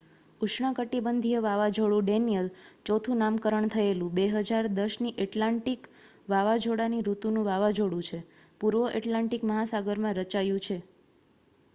ઉષ્ણકટિબંધીય 0.41 1.41
વાવાઝોડું 1.41 2.05
ડેનિયલ 2.05 2.47
ચોથું 2.85 3.19
નામકરણ 3.19 3.67
થયેલું 3.71 4.15
2010ની 4.15 5.13
એટલાન્ટિક 5.25 5.85
વાવાઝોડાની 6.29 7.03
ઋતુનું 7.05 7.47
વાવાઝોડું 7.47 8.03
છે 8.09 8.23
પૂર્વ 8.61 8.89
એટલાન્ટિક 8.95 9.47
મહાસાગરમાં 9.47 10.19
રચાયું 10.19 10.65
છે 10.65 10.81